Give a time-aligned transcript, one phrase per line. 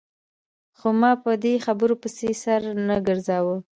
[0.77, 3.55] خو ما په دې خبرو پسې سر نه ګرځاوه.